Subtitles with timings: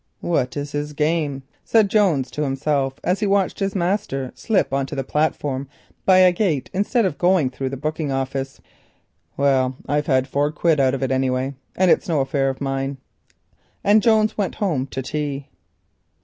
[0.19, 4.95] "What's his game?" said Jones to himself as he watched his master slip on to
[4.95, 5.69] the platform
[6.07, 8.59] by a gate instead of going through the booking office.
[9.37, 12.59] "Well, I've had four quid out of it, any way, and it's no affair of
[12.59, 12.97] mine."
[13.83, 15.49] And Jones went home to tea.